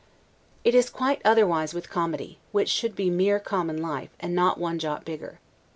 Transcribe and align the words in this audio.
It 0.63 0.73
is 0.73 0.89
quite 0.89 1.21
otherwise 1.23 1.75
with 1.75 1.91
Comedy, 1.91 2.39
which 2.51 2.69
should 2.69 2.95
be 2.95 3.11
mere 3.11 3.39
common 3.39 3.77
life, 3.79 4.09
and 4.19 4.33
not 4.33 4.57
one 4.57 4.79
jot 4.79 5.05
bigger. 5.05 5.39